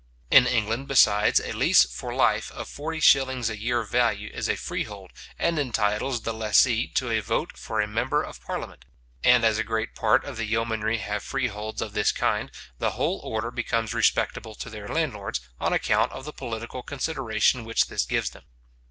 [0.31, 4.55] In England, besides, a lease for life of forty shillings a year value is a
[4.55, 8.83] freehold, and entitles the lessee to a vote for a member of parliament;
[9.23, 13.19] and as a great part of the yeomanry have freeholds of this kind, the whole
[13.19, 18.31] order becomes respectable to their landlords, on account of the political consideration which this gives
[18.31, 18.45] them.